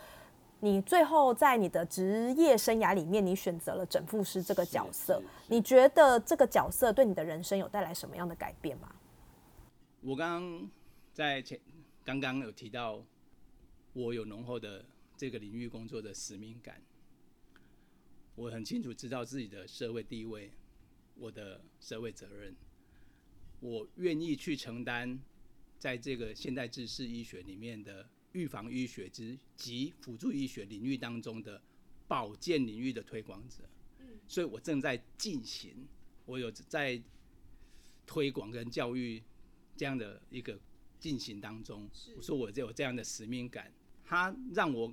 [0.58, 8.88] 你最后在你的职业生涯里面，你选择了整复师这个角色，你觉得这个角色对你的人生有带来什么样的改变吗？
[10.02, 10.68] 我刚。
[11.12, 11.60] 在前
[12.04, 13.04] 刚刚有提到，
[13.92, 14.84] 我有浓厚的
[15.16, 16.80] 这个领域工作的使命感。
[18.36, 20.50] 我很清楚知道自己的社会地位，
[21.16, 22.54] 我的社会责任。
[23.58, 25.18] 我愿意去承担
[25.78, 31.60] 在这个现代知识医学里面的预防医学之及辅助医学领域当中的
[32.08, 33.56] 保健领域的推广者。
[34.28, 35.86] 所以我正在进行，
[36.24, 37.02] 我有在
[38.06, 39.20] 推广跟教育
[39.76, 40.58] 这样的一个。
[41.00, 43.72] 进行当中，我说我有这样的使命感，
[44.04, 44.92] 它让我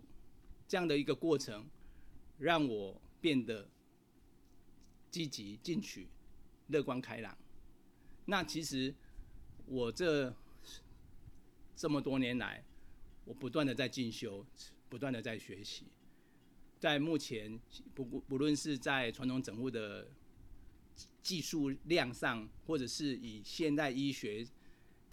[0.68, 1.68] 这样的一个过程，
[2.40, 3.68] 让我变得
[5.12, 6.08] 积极进取、
[6.68, 7.38] 乐观开朗。
[8.26, 8.96] 那其实
[9.66, 10.34] 我这
[11.76, 12.64] 这么多年来，
[13.26, 14.46] 我不断的在进修，
[14.90, 15.86] 不断的在学习。
[16.80, 17.60] 在目前
[17.94, 20.08] 不不论是在传统整物的
[21.22, 24.48] 技术量上，或者是以现代医学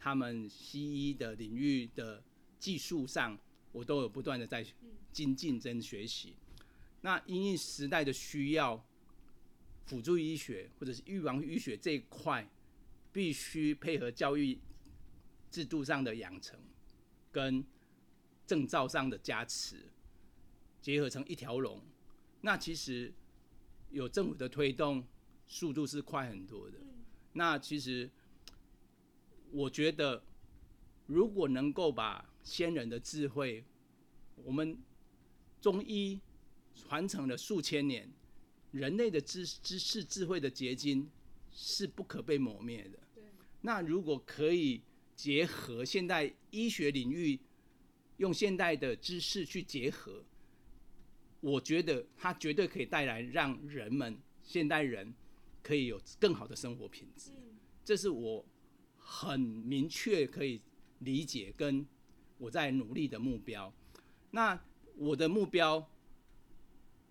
[0.04, 2.22] 他们西医的领域的
[2.58, 3.38] 技术上，
[3.72, 4.62] 我都有不断的在
[5.10, 6.34] 精进跟学习。
[7.00, 8.84] 那因应时代的需要，
[9.86, 12.46] 辅助医学或者是预防医学这一块，
[13.14, 14.58] 必须配合教育
[15.50, 16.60] 制度上的养成，
[17.32, 17.64] 跟
[18.46, 19.86] 证照上的加持，
[20.82, 21.80] 结合成一条龙。
[22.42, 23.10] 那其实
[23.88, 25.02] 有政府的推动，
[25.46, 26.76] 速度是快很多的。
[27.32, 28.10] 那其实
[29.54, 30.22] 我觉得，
[31.06, 33.64] 如果能够把先人的智慧，
[34.44, 34.76] 我们
[35.60, 36.20] 中医。
[36.76, 38.12] 传承了数千年，
[38.72, 41.08] 人类的知知识智慧的结晶
[41.52, 42.98] 是不可被磨灭的。
[43.60, 44.82] 那如果可以
[45.14, 47.38] 结合现代医学领域，
[48.16, 50.24] 用现代的知识去结合，
[51.40, 55.14] 我觉得它绝对可以带来让人们现代人
[55.62, 57.30] 可以有更好的生活品质。
[57.84, 58.44] 这是我
[59.04, 60.60] 很明确可以
[60.98, 61.86] 理解跟
[62.38, 63.72] 我在努力的目标。
[64.32, 64.60] 那
[64.96, 65.88] 我的目标。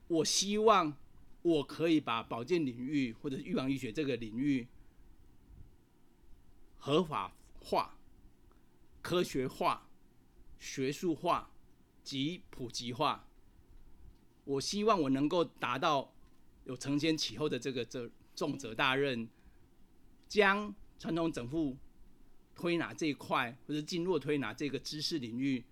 [0.10, 0.96] 我希望
[1.42, 4.68] 我可以把保健领域或者预防医学这个领域
[6.78, 7.98] 合法化、
[9.02, 9.90] 科学化、
[10.60, 11.50] 学术化
[12.04, 13.28] 及普及化。
[14.44, 16.14] 我希望我能够达到
[16.66, 19.28] 有承先启后的这个这重责大任，
[20.28, 21.76] 将传统整复
[22.56, 25.64] 推拿这一块或者经络推拿这个知识领域，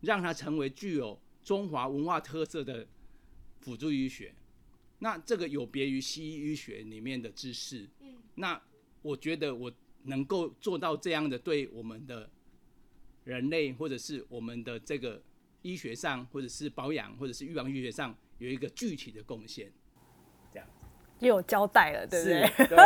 [0.00, 1.20] 让它成为具有。
[1.44, 2.86] 中华文化特色的
[3.58, 4.32] 辅助医学，
[5.00, 7.90] 那这个有别于西医医学里面的知识。
[7.98, 8.62] 嗯，那
[9.02, 9.72] 我觉得我
[10.04, 12.30] 能够做到这样的，对我们的
[13.24, 15.20] 人类或者是我们的这个
[15.62, 19.72] 医学上，或者是保养，或者是预防医学上有一个具体的贡献。
[20.52, 20.68] 这样
[21.18, 22.68] 又有交代了，对不对？
[22.68, 22.76] 对。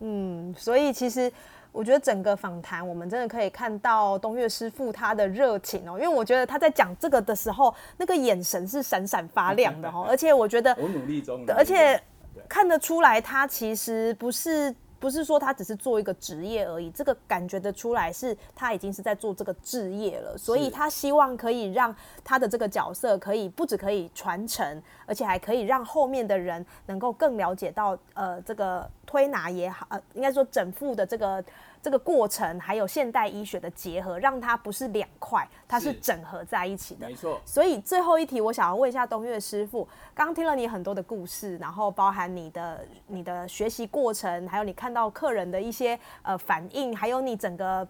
[0.00, 1.32] 嗯，所以其实。
[1.76, 12.00] 我觉得整个访谈，我们真的可以看到东岳师傅他的热情哦，因为我觉得他在讲这个的时候，那个眼神是闪闪发亮的哦，而且我觉得我努力中，而且
[12.48, 14.72] 看得出来他其实不是。
[15.04, 21.94] 不是说他只是做一个职业而已，这个感觉得出来是他已经是在做这个置业了，所以他希望可以让
[22.24, 31.44] 他的这个角色可以不止可以传承，而且还可以让后面的人能够更了解到，呃，这个推拿也好，呃，应该说整副的这个。
[31.84, 37.06] 这个过程还有现代医学的结合，让它不是两块，它是整合在一起的。
[37.06, 37.38] 没错。
[37.44, 47.86] 所以最后一题，我想要问一下东岳师傅，刚听了你很多的故事，然后包含你的你的学习过程，还有你看到客人的一些呃反应，还有你整个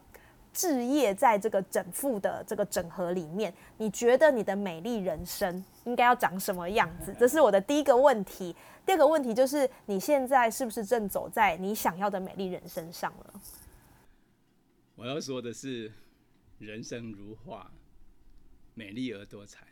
[0.52, 7.14] 置业在这个整复的这个整合里面，你觉得你的美丽人生应该要长什么样子？
[7.16, 8.56] 这是我的第一个问题。
[8.84, 13.40] 第二个问题就是，你现在是不是正走在你想要的美丽人生上了？
[14.96, 15.92] 我要说的是，
[16.60, 17.68] 人生如画，
[18.74, 19.66] 美丽而多彩。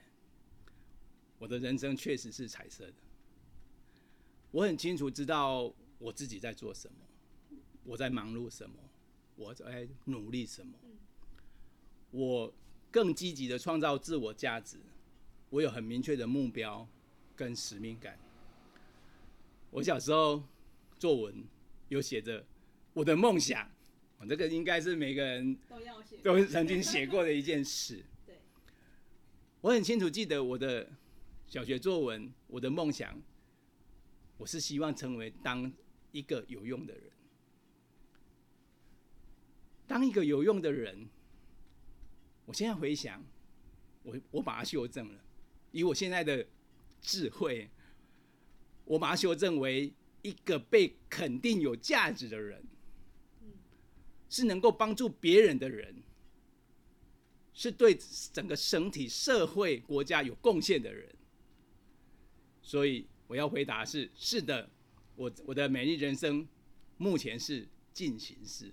[1.39, 2.95] 我的人生确实是彩色的。
[4.51, 8.77] 我很清楚知道我自己在做什么，我在忙碌什么，
[9.37, 10.75] 我在努力什么。
[12.11, 12.53] 我
[12.91, 14.79] 更积极的创造自我价值。
[15.51, 16.89] 我有很明确的目标
[17.37, 18.19] 跟使命感。
[19.71, 20.43] 我小时候
[20.99, 21.45] 作文
[21.89, 22.45] 有写着
[22.93, 23.71] 我的梦想。
[24.29, 28.03] 这个应该是每个人都要写，都曾经写过的一件事。
[28.25, 28.37] 对，
[29.61, 30.89] 我很清楚记得我的
[31.49, 33.21] 小学作文，我的梦想，
[34.39, 35.73] 我是希望成为当
[36.13, 37.03] 一个有用的人，
[39.87, 41.09] 当一个有用的人。
[42.45, 43.25] 我现在回想，
[44.03, 45.21] 我我把它修正了，
[45.71, 46.45] 以我现在的
[47.01, 47.71] 智慧，
[48.85, 49.93] 我把它修正为
[50.23, 52.63] 一个被肯定有价值的人。
[54.33, 55.95] 是能够帮助别人的人，
[57.53, 57.99] 是对
[58.33, 61.07] 整个整体社会国家有贡献的人，
[62.63, 64.67] 所以我要回答是是的，
[65.17, 66.49] 我我的美丽人生
[66.97, 68.73] 目前是进行式。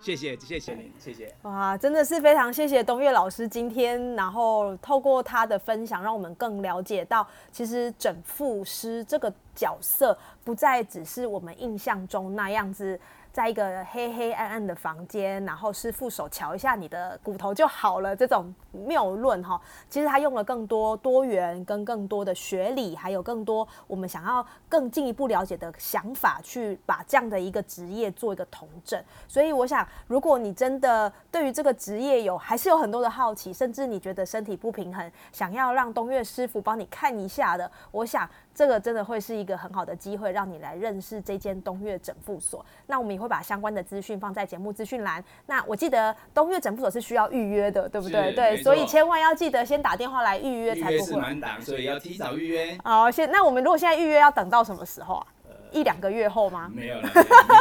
[0.00, 1.32] 谢谢谢谢您，谢谢。
[1.42, 13.00] 哇，真的是非常谢谢东岳老师今天，然后透过他的分享，让我们更了解到，其实整副师这个角色不再只是我们印象中那样子。
[13.34, 19.60] 在一个黑黑暗暗的房间，然后师傅手瞧一下你的骨头就好了这种谬论哈，
[19.90, 29.02] 其实他用了更多多元跟更多的学理，还有更多我们想要更进一步了解的想法，去把这样的一个职业做一个统整。
[29.26, 42.64] 所以我想，如果你真的对于这个职业有还是有很多的好奇，甚至你觉得身体不平衡，想要让东岳师傅帮你看一下的，我想这个真的会是一个很好的机会，让你来认识这间东岳整复所。
[42.86, 45.24] 那我们会把相关的资讯放在节目资讯栏。
[45.46, 48.32] 那我记得东岳诊部所是需要预约的，对不对？
[48.34, 51.04] 对，所以千万要记得先打电话来预约，才不会。
[51.04, 52.78] 是满档，所以要提早预约。
[52.84, 55.26] 好，现那我们如果现在预约要等到什么时候啊？
[55.74, 56.70] 一两个月后吗？
[56.72, 57.10] 没有了，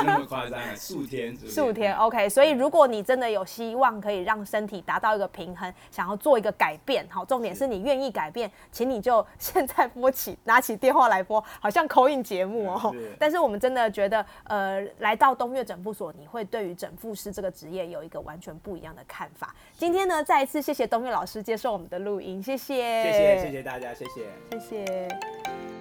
[0.06, 2.30] 那么夸张了，数天， 数天，OK。
[2.30, 19.56] 所以如果你真的有希望可以让身体达到一个平衡，想要做一个改变，好，重点是你愿意改变，请你就现在拨起，拿起电话来拨，好像口音节目哦、是但是我们真的觉得，呃，来到东岳整复所，你会对于整复师这个职业有一个完全不一样的看法。
[19.76, 24.28] 今天呢，再一次谢谢东岳老师接受我们的录音，谢谢，谢谢谢谢大家，谢谢。
[24.52, 25.73] 谢谢。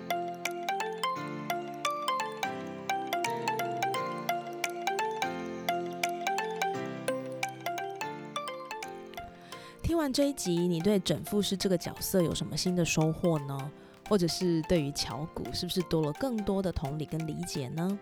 [9.83, 13.71] 听完这一集，你对整复师这个角色有什么新的收获呢？
[14.09, 17.99] 或者是对于巧骨是不是多了更多的同理跟理解呢？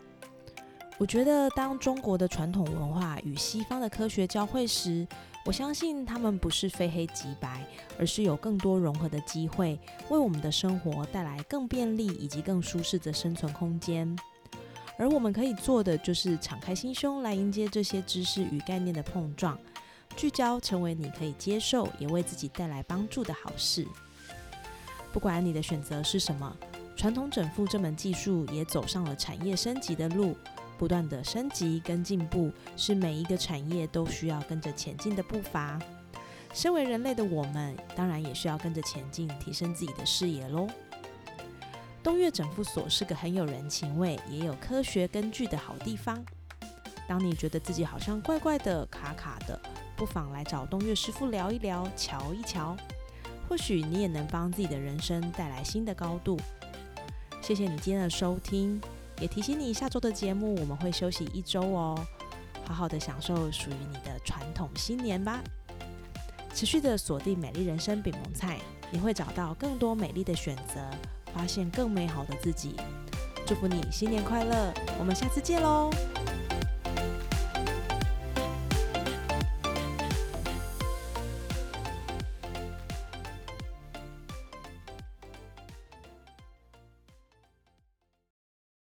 [0.98, 5.06] 我觉得，当中国的传统文化与西方的科学交汇时，
[5.46, 7.66] 我相信他们不是非黑即白，
[7.98, 9.78] 而是有更多融合的机会，
[10.10, 14.14] 为我们的生活带来更便利以及更舒适的生存空间。
[14.98, 19.58] 而我们可以做的，就是敞开心胸来迎接这些知识与概念的碰撞。
[20.20, 23.88] 聚焦成为你可以接受，也为自己带来帮助的好事。
[25.14, 26.54] 不管你的选择是什么，
[26.94, 30.36] 传统整复这门技术也走上了产业升级的路，
[30.76, 35.80] 不断的升级跟进步，是每一个产业都需要跟着前进的步伐。
[36.52, 40.68] 身为人类的我们，当然也需要跟着前进，提升自己的视野喽。
[42.02, 46.22] 东岳整复所是个很有人情味，也有科学根据的好地方。
[47.08, 49.58] 当你觉得自己好像怪怪的、卡卡的，
[50.00, 52.74] 不妨来找东岳师傅聊一聊，瞧一瞧，
[53.46, 56.40] 或许你也能帮自己的人生带来新的高度。
[57.42, 58.80] 谢谢你今天的收听，
[59.20, 62.02] 也提醒你下周的节目我们会休息一周哦，
[62.64, 65.42] 好好的享受属于你的传统新年吧。
[66.54, 68.58] 持续的锁定美丽人生饼蒙菜，
[68.90, 70.80] 你会找到更多美丽的选择，
[71.34, 72.74] 发现更美好的自己。
[73.46, 75.90] 祝福你新年快乐，我们下次见喽！